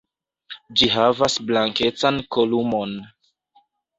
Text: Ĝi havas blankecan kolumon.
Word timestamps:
Ĝi 0.79 0.87
havas 0.93 1.35
blankecan 1.51 2.17
kolumon. 2.37 2.97